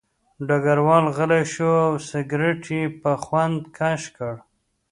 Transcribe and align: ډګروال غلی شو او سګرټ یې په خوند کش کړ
ډګروال 0.47 1.05
غلی 1.15 1.43
شو 1.53 1.69
او 1.85 1.93
سګرټ 2.09 2.61
یې 2.75 2.83
په 3.01 3.11
خوند 3.23 3.59
کش 3.77 4.01
کړ 4.17 4.33